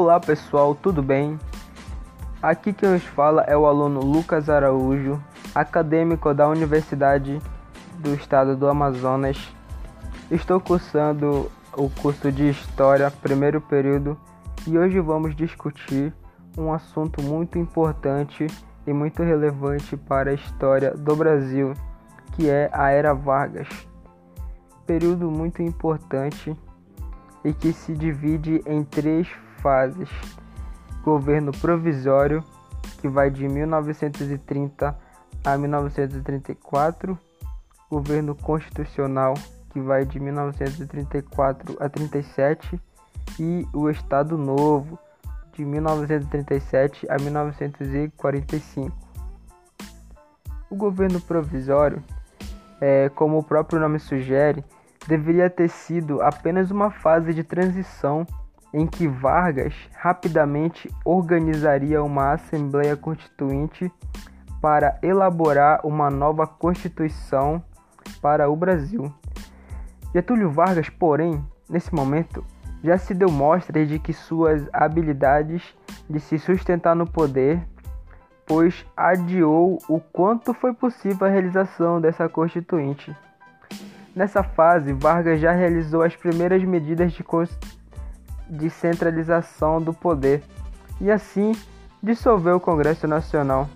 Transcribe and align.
Olá 0.00 0.20
pessoal, 0.20 0.76
tudo 0.76 1.02
bem? 1.02 1.36
Aqui 2.40 2.72
quem 2.72 2.88
nos 2.88 3.02
fala 3.02 3.42
é 3.42 3.56
o 3.56 3.66
aluno 3.66 3.98
Lucas 3.98 4.48
Araújo, 4.48 5.20
acadêmico 5.52 6.32
da 6.32 6.48
Universidade 6.48 7.42
do 7.98 8.14
Estado 8.14 8.54
do 8.54 8.68
Amazonas. 8.68 9.36
Estou 10.30 10.60
cursando 10.60 11.50
o 11.76 11.90
curso 11.90 12.30
de 12.30 12.48
História, 12.48 13.10
primeiro 13.10 13.60
período, 13.60 14.16
e 14.68 14.78
hoje 14.78 15.00
vamos 15.00 15.34
discutir 15.34 16.14
um 16.56 16.72
assunto 16.72 17.20
muito 17.20 17.58
importante 17.58 18.46
e 18.86 18.92
muito 18.92 19.24
relevante 19.24 19.96
para 19.96 20.30
a 20.30 20.34
história 20.34 20.92
do 20.92 21.16
Brasil, 21.16 21.74
que 22.36 22.48
é 22.48 22.70
a 22.72 22.88
Era 22.90 23.12
Vargas. 23.12 23.66
Período 24.86 25.28
muito 25.28 25.60
importante 25.60 26.56
e 27.44 27.52
que 27.52 27.72
se 27.72 27.94
divide 27.94 28.62
em 28.64 28.84
três 28.84 29.28
fases: 29.68 30.08
governo 31.04 31.52
provisório, 31.52 32.42
que 33.02 33.08
vai 33.08 33.30
de 33.30 33.46
1930 33.46 34.98
a 35.44 35.58
1934, 35.58 37.18
governo 37.90 38.34
constitucional, 38.34 39.34
que 39.70 39.78
vai 39.78 40.06
de 40.06 40.18
1934 40.18 41.76
a 41.78 41.88
37, 41.88 42.80
e 43.38 43.68
o 43.74 43.90
Estado 43.90 44.38
Novo, 44.38 44.98
de 45.52 45.66
1937 45.66 47.06
a 47.10 47.18
1945. 47.18 48.96
O 50.70 50.76
governo 50.76 51.20
provisório, 51.20 52.02
é, 52.80 53.10
como 53.10 53.38
o 53.38 53.42
próprio 53.42 53.78
nome 53.78 53.98
sugere, 53.98 54.64
deveria 55.06 55.50
ter 55.50 55.68
sido 55.68 56.22
apenas 56.22 56.70
uma 56.70 56.90
fase 56.90 57.34
de 57.34 57.44
transição 57.44 58.26
em 58.72 58.86
que 58.86 59.08
Vargas 59.08 59.74
rapidamente 59.96 60.90
organizaria 61.04 62.02
uma 62.02 62.32
Assembleia 62.32 62.96
Constituinte 62.96 63.90
para 64.60 64.98
elaborar 65.02 65.86
uma 65.86 66.10
nova 66.10 66.46
Constituição 66.46 67.62
para 68.20 68.48
o 68.50 68.56
Brasil. 68.56 69.12
Getúlio 70.14 70.50
Vargas, 70.50 70.88
porém, 70.88 71.44
nesse 71.68 71.94
momento, 71.94 72.44
já 72.82 72.96
se 72.96 73.14
deu 73.14 73.30
mostras 73.30 73.88
de 73.88 73.98
que 73.98 74.12
suas 74.12 74.68
habilidades 74.72 75.62
de 76.08 76.20
se 76.20 76.38
sustentar 76.38 76.94
no 76.94 77.06
poder, 77.06 77.62
pois 78.46 78.86
adiou 78.96 79.78
o 79.88 80.00
quanto 80.00 80.54
foi 80.54 80.72
possível 80.72 81.26
a 81.26 81.30
realização 81.30 82.00
dessa 82.00 82.28
Constituinte. 82.28 83.14
Nessa 84.14 84.42
fase, 84.42 84.92
Vargas 84.92 85.40
já 85.40 85.52
realizou 85.52 86.02
as 86.02 86.16
primeiras 86.16 86.64
medidas 86.64 87.12
de, 87.12 87.22
de 88.48 88.70
centralização 88.70 89.80
do 89.80 89.92
poder 89.92 90.42
e 91.00 91.10
assim 91.10 91.52
dissolveu 92.02 92.56
o 92.56 92.60
Congresso 92.60 93.06
Nacional. 93.06 93.68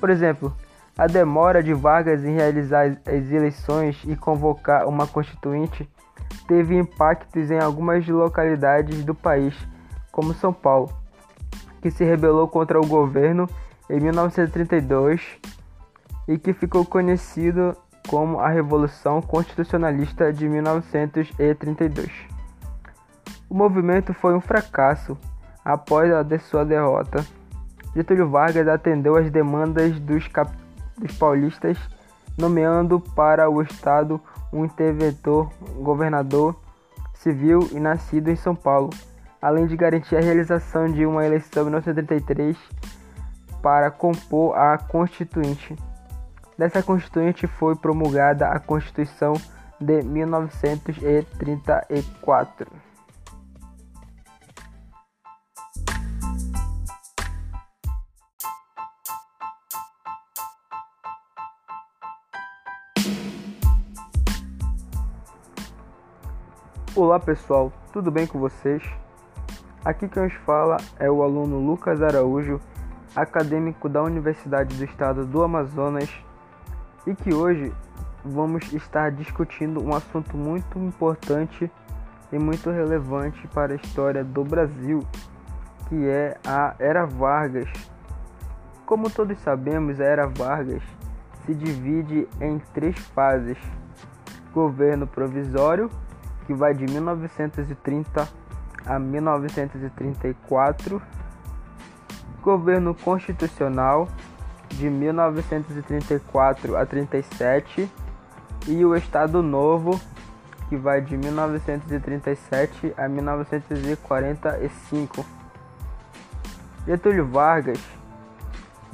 Por 0.00 0.10
exemplo, 0.10 0.54
a 0.96 1.06
demora 1.06 1.62
de 1.62 1.72
Vargas 1.72 2.24
em 2.24 2.34
realizar 2.34 2.98
as 3.06 3.30
eleições 3.30 4.02
e 4.06 4.14
convocar 4.14 4.86
uma 4.86 5.06
constituinte 5.06 5.88
teve 6.46 6.76
impactos 6.76 7.50
em 7.50 7.58
algumas 7.58 8.06
localidades 8.06 9.04
do 9.04 9.14
país, 9.14 9.54
como 10.10 10.34
São 10.34 10.52
Paulo, 10.52 10.92
que 11.80 11.90
se 11.90 12.04
rebelou 12.04 12.46
contra 12.48 12.80
o 12.80 12.86
governo 12.86 13.48
em 13.88 14.00
1932 14.00 15.38
e 16.28 16.38
que 16.38 16.52
ficou 16.52 16.84
conhecido 16.84 17.76
como 18.08 18.40
a 18.40 18.48
Revolução 18.48 19.22
Constitucionalista 19.22 20.32
de 20.32 20.48
1932. 20.48 22.10
O 23.52 23.54
movimento 23.54 24.12
foi 24.14 24.34
um 24.34 24.40
fracasso 24.40 25.14
após 25.62 26.10
a 26.10 26.24
sua 26.38 26.64
derrota. 26.64 27.22
Getúlio 27.94 28.30
Vargas 28.30 28.66
atendeu 28.66 29.14
às 29.14 29.30
demandas 29.30 30.00
dos, 30.00 30.26
dos 30.96 31.18
paulistas, 31.18 31.76
nomeando 32.38 32.98
para 32.98 33.50
o 33.50 33.60
Estado 33.60 34.18
um 34.50 34.64
interventor, 34.64 35.50
governador 35.82 36.58
civil 37.12 37.68
e 37.72 37.78
nascido 37.78 38.30
em 38.30 38.36
São 38.36 38.54
Paulo, 38.54 38.88
além 39.42 39.66
de 39.66 39.76
garantir 39.76 40.16
a 40.16 40.22
realização 40.22 40.90
de 40.90 41.04
uma 41.04 41.26
eleição 41.26 41.64
em 41.64 41.66
1933 41.66 42.56
para 43.60 43.90
compor 43.90 44.56
a 44.56 44.78
Constituinte. 44.78 45.76
Dessa 46.56 46.82
Constituinte 46.82 47.46
foi 47.46 47.76
promulgada 47.76 48.48
a 48.48 48.58
Constituição 48.58 49.34
de 49.78 50.00
1934. 50.00 52.91
Olá 67.04 67.18
pessoal, 67.18 67.72
tudo 67.92 68.12
bem 68.12 68.28
com 68.28 68.38
vocês? 68.38 68.80
Aqui 69.84 70.06
quem 70.06 70.22
nos 70.22 70.34
fala 70.46 70.76
é 71.00 71.10
o 71.10 71.24
aluno 71.24 71.58
Lucas 71.58 72.00
Araújo, 72.00 72.60
acadêmico 73.16 73.88
da 73.88 74.00
Universidade 74.00 74.76
do 74.76 74.84
Estado 74.84 75.26
do 75.26 75.42
Amazonas 75.42 76.08
e 77.04 77.12
que 77.12 77.34
hoje 77.34 77.74
vamos 78.24 78.72
estar 78.72 79.10
discutindo 79.10 79.82
um 79.82 79.92
assunto 79.92 80.36
muito 80.36 80.78
importante 80.78 81.68
e 82.30 82.38
muito 82.38 82.70
relevante 82.70 83.48
para 83.48 83.72
a 83.72 83.76
história 83.76 84.22
do 84.22 84.44
Brasil, 84.44 85.04
que 85.88 86.08
é 86.08 86.38
a 86.46 86.76
Era 86.78 87.04
Vargas. 87.04 87.68
Como 88.86 89.10
todos 89.10 89.36
sabemos, 89.40 90.00
a 90.00 90.04
Era 90.04 90.28
Vargas 90.28 90.84
se 91.44 91.52
divide 91.52 92.28
em 92.40 92.60
três 92.72 92.96
fases: 93.08 93.58
governo 94.54 95.04
provisório, 95.04 95.90
que 96.46 96.54
vai 96.54 96.72
de 96.74 96.86
1930 96.86 98.28
a 98.84 98.98
1934, 98.98 101.00
governo 102.42 102.92
constitucional, 102.94 104.08
de 104.70 104.90
1934 104.90 106.76
a 106.76 106.84
37 106.86 107.88
e 108.66 108.84
o 108.84 108.96
Estado 108.96 109.40
Novo, 109.42 110.00
que 110.68 110.76
vai 110.76 111.00
de 111.00 111.16
1937 111.16 112.92
a 112.96 113.08
1945. 113.08 115.24
Getúlio 116.86 117.26
Vargas 117.26 117.80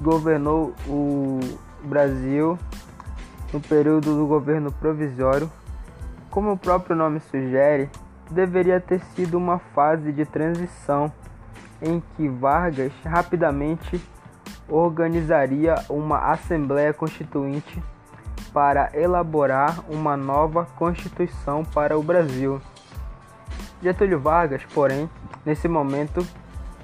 governou 0.01 0.75
o 0.87 1.41
Brasil 1.83 2.59
no 3.53 3.61
período 3.61 4.15
do 4.15 4.27
governo 4.27 4.73
provisório. 4.73 5.51
Como 6.31 6.53
o 6.53 6.59
próprio 6.59 6.95
nome 6.95 7.21
sugere, 7.21 7.91
deveria 8.31 8.81
ter 8.81 9.01
sido 9.01 9.39
uma 9.39 9.59
fase 9.59 10.13
de 10.13 10.25
transição 10.27 11.11
em 11.81 12.03
que 12.17 12.29
Vargas 12.29 12.93
rapidamente 13.05 14.01
organizaria 14.69 15.77
uma 15.89 16.31
Assembleia 16.31 16.93
Constituinte 16.93 17.83
para 18.53 18.91
elaborar 18.93 19.81
uma 19.89 20.17
nova 20.17 20.67
Constituição 20.77 21.65
para 21.65 21.99
o 21.99 22.03
Brasil. 22.03 22.61
Getúlio 23.83 24.21
Vargas, 24.21 24.63
porém, 24.75 25.09
nesse 25.47 25.69
momento, 25.69 26.27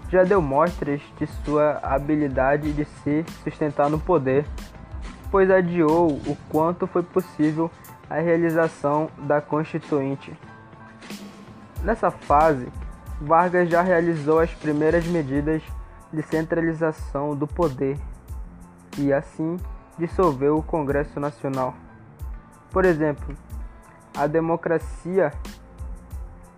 já 0.09 0.22
deu 0.22 0.41
mostras 0.41 1.00
de 1.18 1.27
sua 1.27 1.80
habilidade 1.83 2.72
de 2.72 2.84
se 2.84 3.24
sustentar 3.42 3.91
no 3.91 3.98
poder, 3.98 4.47
pois 5.30 5.51
adiou 5.51 6.13
o 6.13 6.36
quanto 6.48 6.86
foi 6.86 7.03
possível 7.03 7.71
a 8.09 8.21
realização 8.21 9.10
da 9.18 9.41
Constituinte. 9.41 10.36
Nessa 11.83 12.10
fase, 12.10 12.68
Vargas 13.21 13.68
já 13.68 13.83
realizou 13.83 14.41
as 14.41 14.53
primeiras 14.53 15.06
medidas 15.06 15.62
de 16.12 16.22
centralização 16.22 17.34
do 17.34 17.47
poder 17.47 17.98
e 18.98 19.12
assim 19.12 19.56
dissolveu 19.98 20.59
o 20.59 20.62
Congresso 20.62 21.18
Nacional. 21.18 21.74
Por 22.71 22.84
exemplo, 22.84 23.34
a 24.16 24.27
democracia 24.27 25.33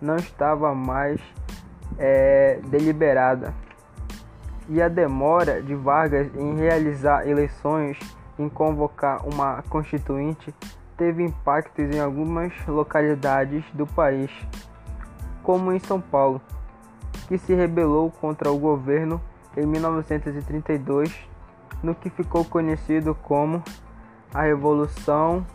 não 0.01 0.15
estava 0.15 0.73
mais 0.73 1.19
é, 1.97 2.59
deliberada 2.67 3.53
e 4.69 4.81
a 4.81 4.87
demora 4.87 5.61
de 5.61 5.73
Vargas 5.73 6.27
em 6.35 6.55
realizar 6.55 7.27
eleições, 7.27 7.97
em 8.37 8.49
convocar 8.49 9.25
uma 9.27 9.63
constituinte, 9.69 10.53
teve 10.97 11.23
impactos 11.23 11.95
em 11.95 11.99
algumas 11.99 12.51
localidades 12.67 13.63
do 13.73 13.85
país, 13.85 14.31
como 15.43 15.71
em 15.71 15.77
São 15.79 16.01
Paulo, 16.01 16.41
que 17.27 17.37
se 17.37 17.53
rebelou 17.53 18.09
contra 18.09 18.51
o 18.51 18.57
governo 18.57 19.21
em 19.55 19.63
1932, 19.65 21.15
no 21.83 21.93
que 21.93 22.09
ficou 22.09 22.43
conhecido 22.43 23.13
como 23.13 23.63
a 24.33 24.41
Revolução 24.41 25.45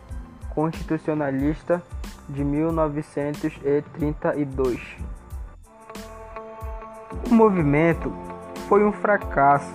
Constitucionalista 0.55 1.83
de 2.29 2.41
1932. 2.43 4.79
O 7.29 7.33
movimento 7.33 8.11
foi 8.67 8.83
um 8.83 8.91
fracasso 8.91 9.71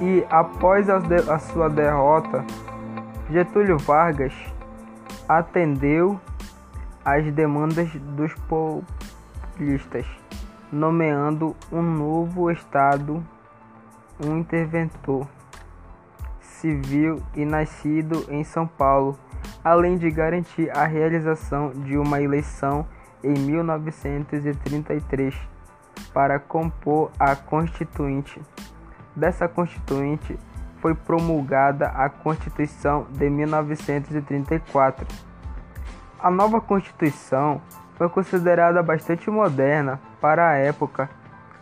e, 0.00 0.26
após 0.30 0.88
a, 0.88 1.38
sua 1.38 1.68
derrota, 1.68 2.42
Getúlio 3.30 3.78
Vargas 3.78 4.34
atendeu 5.26 6.20
às 7.02 7.24
demandas 7.32 7.90
dos 8.16 8.34
populistas, 8.48 10.06
nomeando 10.70 11.56
um 11.72 11.80
novo 11.80 12.50
Estado, 12.50 13.24
um 14.22 14.36
interventor 14.38 15.26
civil 16.40 17.22
e 17.34 17.46
nascido 17.46 18.26
em 18.28 18.44
São 18.44 18.66
Paulo, 18.66 19.18
além 19.64 19.96
de 19.96 20.10
garantir 20.10 20.70
a 20.70 20.84
realização 20.84 21.70
de 21.70 21.96
uma 21.96 22.20
eleição 22.20 22.86
em 23.22 23.32
1933 23.38 25.34
para 26.12 26.38
compor 26.38 27.10
a 27.18 27.34
Constituinte. 27.34 28.40
Dessa 29.16 29.48
Constituinte 29.48 30.38
foi 30.84 30.94
promulgada 30.94 31.86
a 31.86 32.10
Constituição 32.10 33.06
de 33.10 33.30
1934. 33.30 35.06
A 36.20 36.30
nova 36.30 36.60
Constituição 36.60 37.62
foi 37.96 38.06
considerada 38.10 38.82
bastante 38.82 39.30
moderna 39.30 39.98
para 40.20 40.50
a 40.50 40.56
época 40.56 41.08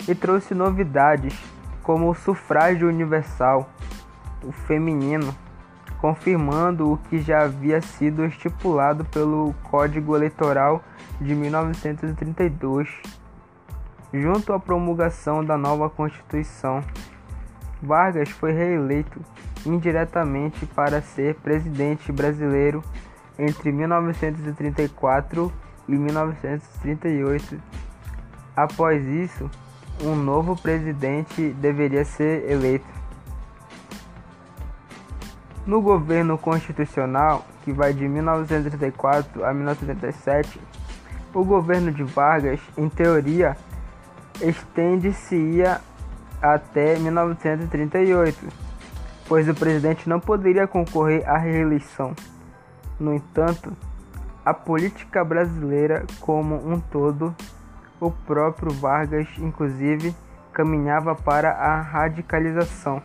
e 0.08 0.14
trouxe 0.16 0.56
novidades 0.56 1.40
como 1.84 2.10
o 2.10 2.16
sufrágio 2.16 2.88
universal, 2.88 3.70
o 4.42 4.50
feminino, 4.50 5.32
confirmando 6.00 6.90
o 6.90 6.96
que 6.96 7.20
já 7.20 7.44
havia 7.44 7.80
sido 7.80 8.24
estipulado 8.24 9.04
pelo 9.04 9.54
Código 9.70 10.16
Eleitoral 10.16 10.82
de 11.20 11.32
1932, 11.32 12.88
junto 14.12 14.52
à 14.52 14.58
promulgação 14.58 15.44
da 15.44 15.56
nova 15.56 15.88
Constituição. 15.88 16.82
Vargas 17.82 18.30
foi 18.30 18.52
reeleito 18.52 19.20
indiretamente 19.66 20.64
para 20.66 21.02
ser 21.02 21.34
presidente 21.36 22.12
brasileiro 22.12 22.82
entre 23.38 23.72
1934 23.72 25.52
e 25.88 25.92
1938. 25.92 27.60
Após 28.54 29.04
isso, 29.04 29.50
um 30.00 30.14
novo 30.14 30.56
presidente 30.56 31.50
deveria 31.60 32.04
ser 32.04 32.50
eleito. 32.50 32.86
No 35.66 35.80
governo 35.80 36.36
constitucional, 36.36 37.46
que 37.64 37.72
vai 37.72 37.92
de 37.92 38.06
1934 38.08 39.44
a 39.44 39.54
1937, 39.54 40.60
o 41.32 41.44
governo 41.44 41.90
de 41.92 42.02
Vargas, 42.02 42.60
em 42.76 42.88
teoria, 42.88 43.56
estende-se-ia 44.40 45.80
até 46.42 46.98
1938, 46.98 48.48
pois 49.28 49.48
o 49.48 49.54
presidente 49.54 50.08
não 50.08 50.18
poderia 50.18 50.66
concorrer 50.66 51.26
à 51.28 51.38
reeleição. 51.38 52.14
No 52.98 53.14
entanto, 53.14 53.72
a 54.44 54.52
política 54.52 55.24
brasileira 55.24 56.04
como 56.20 56.56
um 56.56 56.80
todo, 56.80 57.34
o 58.00 58.10
próprio 58.10 58.72
Vargas, 58.72 59.28
inclusive, 59.38 60.14
caminhava 60.52 61.14
para 61.14 61.52
a 61.52 61.80
radicalização. 61.80 63.00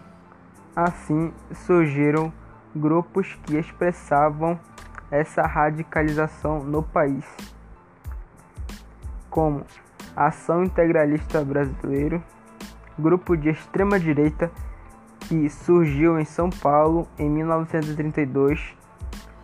Assim 0.76 1.32
surgiram 1.54 2.34
grupos 2.76 3.38
que 3.44 3.56
expressavam 3.56 4.60
essa 5.10 5.44
radicalização 5.44 6.64
no 6.64 6.84
país, 6.84 7.24
como 9.30 9.64
Ação 10.16 10.64
Integralista 10.64 11.44
Brasileiro, 11.44 12.22
grupo 13.00 13.36
de 13.36 13.50
extrema 13.50 14.00
direita 14.00 14.52
que 15.20 15.50
surgiu 15.50 16.20
em 16.20 16.26
São 16.26 16.50
Paulo 16.50 17.08
em 17.18 17.30
1932. 17.30 18.76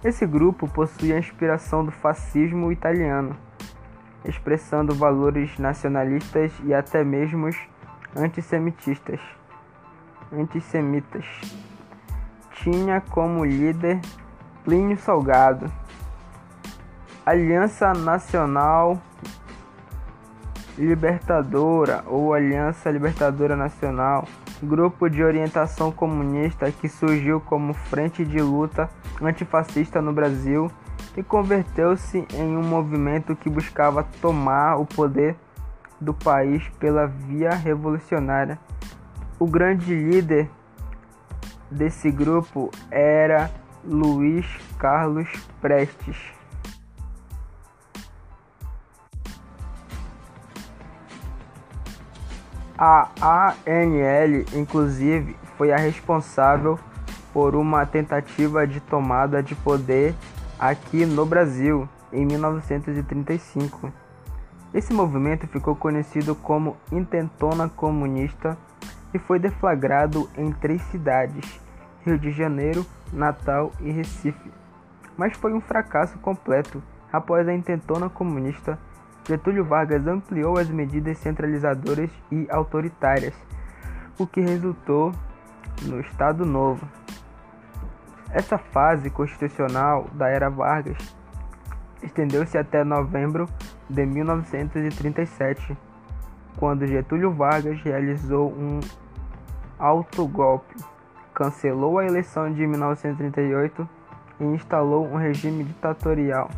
Esse 0.04 0.26
grupo 0.26 0.68
possui 0.68 1.14
a 1.14 1.20
inspiração 1.20 1.86
do 1.86 1.92
fascismo 1.92 2.72
italiano, 2.72 3.36
expressando 4.26 4.94
valores 4.94 5.58
nacionalistas 5.58 6.52
e 6.64 6.74
até 6.74 7.04
mesmo 7.04 7.50
antissemitistas. 8.16 9.20
Antissemitas. 10.32 11.26
Tinha 12.56 13.02
como 13.02 13.46
líder 13.46 14.00
Plínio 14.64 14.98
Salgado. 14.98 15.72
Aliança 17.26 17.94
Nacional 17.94 19.02
Libertadora 20.78 22.04
ou 22.08 22.34
Aliança 22.34 22.90
Libertadora 22.90 23.56
Nacional, 23.56 24.28
grupo 24.62 25.08
de 25.08 25.24
orientação 25.24 25.92
comunista 25.92 26.72
que 26.72 26.90
surgiu 26.90 27.40
como 27.40 27.74
frente 27.74 28.26
de 28.26 28.42
luta 28.42 28.90
antifascista 29.22 30.02
no 30.02 30.12
Brasil 30.12 30.72
e 31.16 31.22
converteu-se 31.22 32.28
em 32.34 32.58
um 32.58 32.64
movimento 32.64 33.36
que 33.36 33.50
buscava 33.50 34.04
tomar 34.20 34.78
o 34.78 34.86
poder 34.86 35.36
do 36.02 36.14
país 36.14 36.68
pela 36.80 37.06
via 37.06 37.52
revolucionária. 37.52 38.58
O 39.40 39.46
grande 39.46 39.94
líder 39.94 40.50
desse 41.70 42.10
grupo 42.10 42.72
era 42.90 43.52
Luiz 43.84 44.46
Carlos 44.80 45.30
Prestes. 45.62 46.18
A 52.86 53.08
ANL, 53.66 54.44
inclusive, 54.54 55.38
foi 55.58 55.72
a 55.72 55.78
responsável 55.78 56.78
por 57.32 57.56
uma 57.56 57.86
tentativa 57.86 58.68
de 58.68 58.82
tomada 58.82 59.42
de 59.42 59.56
poder 59.56 60.14
aqui 60.60 61.06
no 61.06 61.26
Brasil 61.26 61.88
em 62.12 62.26
1935. 62.26 63.90
Esse 64.74 64.94
movimento 64.94 65.48
ficou 65.48 65.78
conhecido 65.78 66.36
como 66.36 66.76
Intentona 66.92 67.70
Comunista 67.70 68.58
e 69.14 69.18
foi 69.18 69.40
deflagrado 69.40 70.30
em 70.38 70.52
três 70.52 70.82
cidades: 70.92 71.62
Rio 72.06 72.20
de 72.20 72.34
Janeiro, 72.34 72.86
Natal 73.14 73.72
e 73.80 73.92
Recife. 73.92 74.52
Mas 75.16 75.38
foi 75.38 75.54
um 75.54 75.62
fracasso 75.62 76.20
completo 76.20 76.84
após 77.14 77.48
a 77.48 77.54
Intentona 77.54 78.10
Comunista 78.10 78.78
Getúlio 79.26 79.64
Vargas 79.64 80.06
ampliou 80.06 80.58
as 80.58 80.70
medidas 80.70 81.18
centralizadoras 81.18 82.10
e 82.32 82.48
autoritárias, 82.50 83.34
o 84.20 84.28
que 84.28 84.42
resultou 84.42 85.14
no 85.84 86.00
Estado 86.00 86.46
Novo. 86.46 86.88
Essa 88.30 88.58
fase 88.58 89.10
constitucional 89.10 90.08
da 90.14 90.28
era 90.28 90.50
Vargas 90.50 90.98
estendeu-se 92.04 92.58
até 92.58 92.84
novembro 92.84 93.48
de 93.90 94.06
1937, 94.06 95.78
quando 96.58 96.86
Getúlio 96.86 97.32
Vargas 97.32 97.82
realizou 97.82 98.52
um 98.52 98.80
autogolpe, 99.80 100.76
cancelou 101.34 101.98
a 101.98 102.06
eleição 102.06 102.52
de 102.52 102.68
1938 102.68 103.88
e 104.40 104.44
instalou 104.44 105.06
um 105.06 105.16
regime 105.16 105.64
ditatorial 105.64 106.50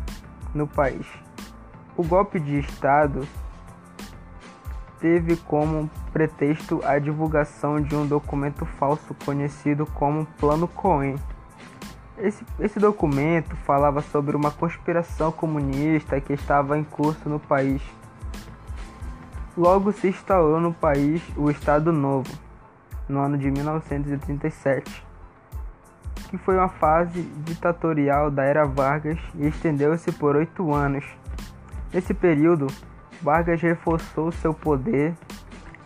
no 0.54 0.66
país. 0.66 1.25
O 1.96 2.04
golpe 2.04 2.38
de 2.38 2.58
Estado 2.58 3.26
teve 5.00 5.34
como 5.34 5.90
pretexto 6.12 6.82
a 6.84 6.98
divulgação 6.98 7.80
de 7.80 7.96
um 7.96 8.06
documento 8.06 8.66
falso 8.66 9.14
conhecido 9.24 9.86
como 9.86 10.26
Plano 10.38 10.68
Cohen. 10.68 11.16
Esse, 12.18 12.44
esse 12.60 12.78
documento 12.78 13.56
falava 13.56 14.02
sobre 14.02 14.36
uma 14.36 14.50
conspiração 14.50 15.32
comunista 15.32 16.20
que 16.20 16.34
estava 16.34 16.76
em 16.76 16.84
curso 16.84 17.30
no 17.30 17.40
país. 17.40 17.80
Logo 19.56 19.90
se 19.90 20.08
instaurou 20.08 20.60
no 20.60 20.74
país 20.74 21.22
o 21.34 21.50
Estado 21.50 21.92
Novo, 21.92 22.30
no 23.08 23.20
ano 23.20 23.38
de 23.38 23.50
1937, 23.50 25.02
que 26.28 26.36
foi 26.36 26.56
uma 26.56 26.68
fase 26.68 27.22
ditatorial 27.22 28.30
da 28.30 28.44
era 28.44 28.66
Vargas 28.66 29.18
e 29.34 29.46
estendeu-se 29.46 30.12
por 30.12 30.36
oito 30.36 30.74
anos 30.74 31.06
Nesse 31.96 32.12
período, 32.12 32.66
Vargas 33.22 33.62
reforçou 33.62 34.30
seu 34.30 34.52
poder, 34.52 35.14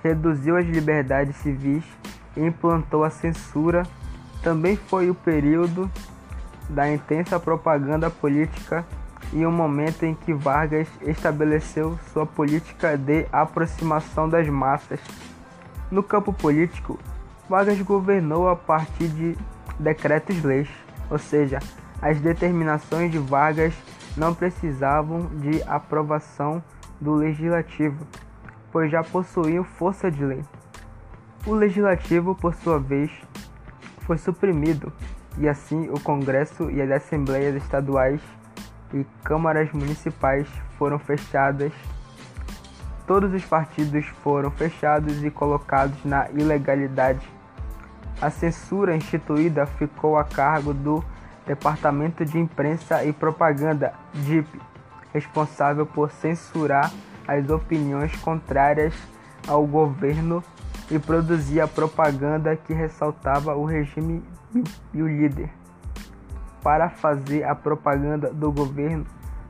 reduziu 0.02 0.56
as 0.56 0.66
liberdades 0.66 1.36
civis 1.36 1.84
e 2.36 2.44
implantou 2.44 3.04
a 3.04 3.10
censura. 3.10 3.84
Também 4.42 4.74
foi 4.74 5.08
o 5.08 5.14
período 5.14 5.88
da 6.68 6.92
intensa 6.92 7.38
propaganda 7.38 8.10
política 8.10 8.84
e 9.32 9.46
o 9.46 9.52
momento 9.52 10.02
em 10.02 10.12
que 10.12 10.34
Vargas 10.34 10.88
estabeleceu 11.02 11.96
sua 12.12 12.26
política 12.26 12.98
de 12.98 13.28
aproximação 13.30 14.28
das 14.28 14.48
massas. 14.48 14.98
No 15.92 16.02
campo 16.02 16.32
político, 16.32 16.98
Vargas 17.48 17.80
governou 17.82 18.48
a 18.48 18.56
partir 18.56 19.06
de 19.06 19.38
decretos-leis, 19.78 20.68
ou 21.08 21.18
seja, 21.18 21.60
as 22.02 22.18
determinações 22.18 23.12
de 23.12 23.18
Vargas 23.18 23.72
não 24.16 24.34
precisavam 24.34 25.26
de 25.36 25.62
aprovação 25.64 26.62
do 27.00 27.14
legislativo. 27.14 28.06
pois 28.72 28.90
já 28.90 29.02
possuíam 29.02 29.64
força 29.64 30.10
de 30.10 30.24
lei. 30.24 30.44
O 31.44 31.54
legislativo, 31.54 32.36
por 32.36 32.54
sua 32.54 32.78
vez, 32.78 33.10
foi 34.06 34.16
suprimido 34.16 34.92
e 35.38 35.48
assim 35.48 35.88
o 35.88 35.98
Congresso 35.98 36.70
e 36.70 36.80
as 36.80 36.90
assembleias 36.90 37.54
estaduais 37.56 38.20
e 38.92 39.04
câmaras 39.24 39.72
municipais 39.72 40.46
foram 40.78 40.98
fechadas. 40.98 41.72
Todos 43.06 43.32
os 43.32 43.44
partidos 43.44 44.06
foram 44.22 44.50
fechados 44.50 45.24
e 45.24 45.30
colocados 45.30 46.04
na 46.04 46.30
ilegalidade. 46.30 47.26
A 48.20 48.30
censura 48.30 48.94
instituída 48.94 49.66
ficou 49.66 50.18
a 50.18 50.24
cargo 50.24 50.74
do 50.74 51.04
Departamento 51.50 52.24
de 52.24 52.38
Imprensa 52.38 53.04
e 53.04 53.12
Propaganda, 53.12 53.92
DIP, 54.14 54.46
responsável 55.12 55.84
por 55.84 56.12
censurar 56.12 56.92
as 57.26 57.50
opiniões 57.50 58.14
contrárias 58.20 58.94
ao 59.48 59.66
governo 59.66 60.44
e 60.88 60.96
produzir 60.96 61.60
a 61.60 61.66
propaganda 61.66 62.54
que 62.54 62.72
ressaltava 62.72 63.56
o 63.56 63.64
regime 63.64 64.22
e 64.94 65.02
o 65.02 65.08
líder. 65.08 65.50
Para 66.62 66.88
fazer 66.88 67.42
a 67.42 67.52
propaganda 67.52 68.32
do 68.32 68.52
governo, 68.52 69.04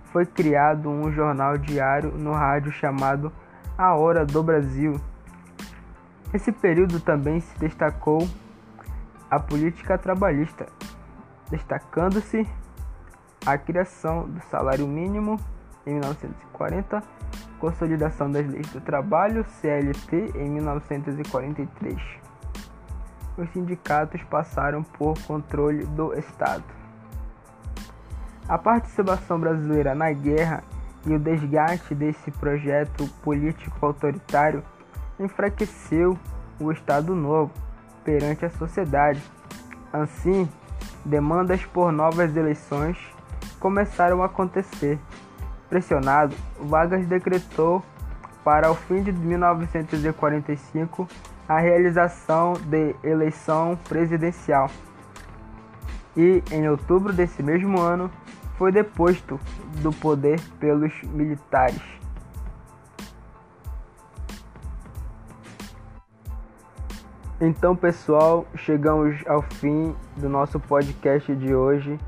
foi 0.04 0.24
criado 0.24 0.88
um 0.88 1.12
jornal 1.12 1.58
diário 1.58 2.12
no 2.12 2.32
rádio 2.32 2.72
chamado 2.72 3.30
A 3.76 3.94
Hora 3.94 4.24
do 4.24 4.42
Brasil. 4.42 4.98
Esse 6.32 6.50
período 6.50 6.98
também 6.98 7.40
se 7.40 7.58
destacou 7.58 8.26
a 9.30 9.38
política 9.38 9.98
trabalhista, 9.98 10.66
destacando-se 11.50 12.46
a 13.44 13.56
criação 13.56 14.28
do 14.28 14.40
salário 14.50 14.86
mínimo 14.86 15.38
em 15.86 15.94
1940, 15.94 17.02
consolidação 17.58 18.30
das 18.30 18.46
leis 18.46 18.68
do 18.68 18.80
trabalho 18.80 19.44
CLT 19.60 20.32
em 20.36 20.50
1943. 20.50 21.96
Os 23.36 23.50
sindicatos 23.50 24.22
passaram 24.24 24.82
por 24.82 25.14
controle 25.26 25.84
do 25.86 26.12
Estado. 26.14 26.64
A 28.48 28.58
participação 28.58 29.38
brasileira 29.38 29.94
na 29.94 30.12
guerra 30.12 30.62
e 31.06 31.14
o 31.14 31.18
desgaste 31.18 31.94
desse 31.94 32.30
projeto 32.32 33.06
político 33.22 33.86
autoritário 33.86 34.62
enfraqueceu 35.18 36.18
o 36.58 36.70
Estado 36.70 37.14
Novo 37.14 37.52
perante 38.04 38.44
a 38.44 38.50
sociedade. 38.50 39.22
Assim, 39.92 40.48
demandas 41.04 41.64
por 41.64 41.92
novas 41.92 42.36
eleições 42.36 42.96
começaram 43.58 44.22
a 44.22 44.26
acontecer. 44.26 44.98
Pressionado, 45.68 46.34
Vargas 46.58 47.06
decretou 47.06 47.82
para 48.42 48.70
o 48.70 48.74
fim 48.74 49.02
de 49.02 49.12
1945 49.12 51.08
a 51.48 51.58
realização 51.58 52.54
de 52.54 52.94
eleição 53.04 53.78
presidencial. 53.88 54.70
E 56.16 56.42
em 56.50 56.68
outubro 56.68 57.12
desse 57.12 57.42
mesmo 57.42 57.80
ano 57.80 58.10
foi 58.56 58.72
deposto 58.72 59.38
do 59.82 59.92
poder 59.92 60.40
pelos 60.58 60.92
militares. 61.04 61.80
Então, 67.42 67.74
pessoal, 67.74 68.46
chegamos 68.54 69.16
ao 69.26 69.40
fim 69.40 69.96
do 70.14 70.28
nosso 70.28 70.60
podcast 70.60 71.34
de 71.34 71.54
hoje. 71.54 71.98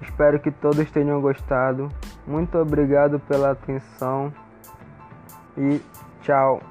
Espero 0.00 0.38
que 0.38 0.52
todos 0.52 0.88
tenham 0.92 1.20
gostado. 1.20 1.88
Muito 2.24 2.56
obrigado 2.56 3.18
pela 3.18 3.50
atenção 3.50 4.32
e 5.58 5.80
tchau. 6.22 6.62